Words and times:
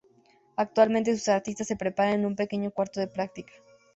Actualmente 0.55 1.15
sus 1.15 1.27
artistas 1.27 1.67
se 1.67 1.75
preparan 1.75 2.13
en 2.15 2.25
un 2.25 2.35
pequeño 2.35 2.71
cuarto 2.71 2.99
de 2.99 3.05
práctica. 3.07 3.53